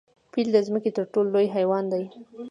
پیل 0.31 0.47
د 0.53 0.57
ځمکې 0.67 0.91
تر 0.97 1.03
ټولو 1.13 1.29
لوی 1.35 1.47
حیوان 1.55 1.85
دی 1.93 2.03